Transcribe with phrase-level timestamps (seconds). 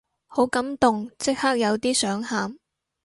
[0.25, 2.57] 好感動，即刻有啲想喊